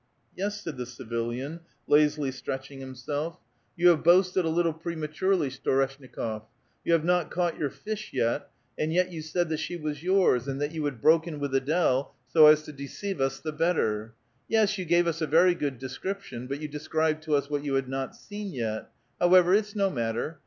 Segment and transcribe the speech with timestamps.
[0.35, 3.37] "Yes," said the civilian, lazily stretching himself,"
[3.77, 4.33] you A VITAL QUESTION.
[4.33, 6.41] 25 have boasted a little prematurely, Storeshnikof;
[6.83, 10.47] yon have not caught your fish yet, and yet you said that she was yours,
[10.47, 14.15] and that you had broken with Ad^le so as to deceive us the better.
[14.47, 17.75] Yes, you gave us a very good description, but you described to us what you
[17.75, 18.89] had not seen yet;
[19.19, 20.39] however, it's no matter.